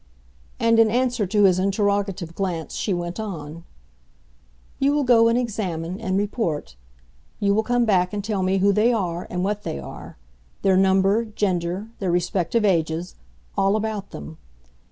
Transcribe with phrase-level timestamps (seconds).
[0.59, 3.65] And in answer to his interrogative glance she went on.
[4.79, 6.75] "You will go and examine, and report.
[7.39, 10.17] You will come back and tell me who they are and what they are;
[10.63, 14.39] their number, gender, their respective ages—all about them.